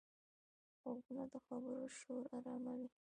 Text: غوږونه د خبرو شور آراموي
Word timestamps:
غوږونه 0.81 1.23
د 1.31 1.33
خبرو 1.45 1.83
شور 1.99 2.23
آراموي 2.37 2.87